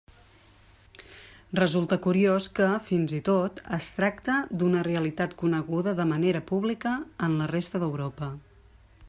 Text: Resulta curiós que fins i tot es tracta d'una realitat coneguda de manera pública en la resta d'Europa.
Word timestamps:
Resulta 1.59 1.99
curiós 2.05 2.47
que 2.59 2.69
fins 2.87 3.13
i 3.19 3.21
tot 3.27 3.61
es 3.79 3.91
tracta 3.99 4.39
d'una 4.63 4.83
realitat 4.89 5.37
coneguda 5.43 5.95
de 6.01 6.09
manera 6.15 6.45
pública 6.55 6.97
en 7.29 7.39
la 7.45 7.51
resta 7.55 7.85
d'Europa. 7.87 8.33